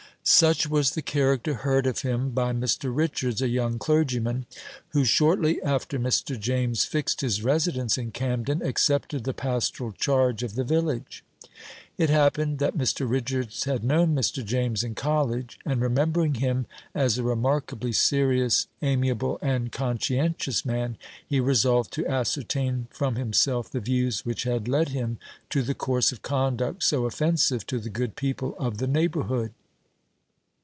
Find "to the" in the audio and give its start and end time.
25.49-25.73, 27.65-27.89